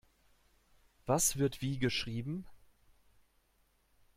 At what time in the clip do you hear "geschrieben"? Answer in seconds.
1.77-2.47